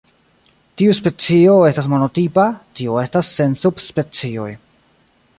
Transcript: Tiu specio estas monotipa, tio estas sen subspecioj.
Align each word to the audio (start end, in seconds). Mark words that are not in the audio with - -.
Tiu 0.81 0.93
specio 0.99 1.57
estas 1.71 1.89
monotipa, 1.93 2.45
tio 2.79 2.95
estas 3.01 3.29
sen 3.41 3.53
subspecioj. 3.65 4.49